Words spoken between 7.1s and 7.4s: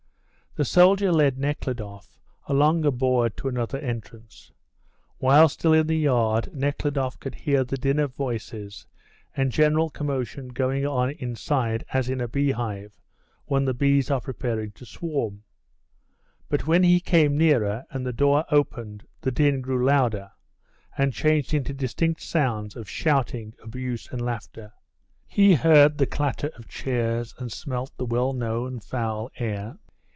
could